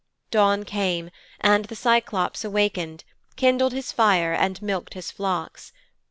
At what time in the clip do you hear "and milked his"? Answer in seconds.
4.33-5.11